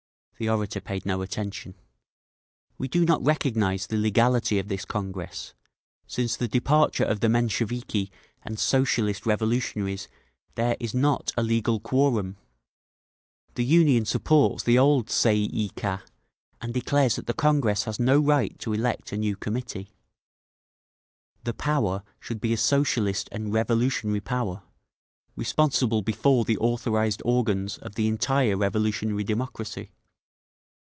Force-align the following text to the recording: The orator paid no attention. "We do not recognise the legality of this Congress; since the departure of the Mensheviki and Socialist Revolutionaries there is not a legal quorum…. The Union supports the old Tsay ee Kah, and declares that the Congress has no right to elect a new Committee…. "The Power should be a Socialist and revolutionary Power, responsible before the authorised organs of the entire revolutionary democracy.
The 0.39 0.49
orator 0.49 0.81
paid 0.81 1.05
no 1.05 1.21
attention. 1.21 1.75
"We 2.79 2.87
do 2.87 3.05
not 3.05 3.23
recognise 3.23 3.85
the 3.85 3.95
legality 3.95 4.57
of 4.57 4.69
this 4.69 4.85
Congress; 4.85 5.53
since 6.07 6.35
the 6.35 6.47
departure 6.47 7.03
of 7.03 7.19
the 7.19 7.29
Mensheviki 7.29 8.11
and 8.41 8.57
Socialist 8.57 9.27
Revolutionaries 9.27 10.07
there 10.55 10.77
is 10.79 10.95
not 10.95 11.31
a 11.37 11.43
legal 11.43 11.79
quorum…. 11.79 12.37
The 13.53 13.63
Union 13.65 14.03
supports 14.03 14.63
the 14.63 14.79
old 14.79 15.09
Tsay 15.09 15.35
ee 15.53 15.69
Kah, 15.77 16.01
and 16.59 16.73
declares 16.73 17.17
that 17.17 17.27
the 17.27 17.35
Congress 17.35 17.83
has 17.83 17.99
no 17.99 18.17
right 18.19 18.57
to 18.61 18.73
elect 18.73 19.11
a 19.11 19.17
new 19.17 19.35
Committee…. 19.35 19.93
"The 21.43 21.53
Power 21.53 22.01
should 22.19 22.41
be 22.41 22.51
a 22.53 22.57
Socialist 22.57 23.29
and 23.31 23.53
revolutionary 23.53 24.21
Power, 24.21 24.63
responsible 25.35 26.01
before 26.01 26.45
the 26.45 26.57
authorised 26.57 27.21
organs 27.23 27.77
of 27.77 27.93
the 27.93 28.07
entire 28.07 28.57
revolutionary 28.57 29.23
democracy. 29.23 29.91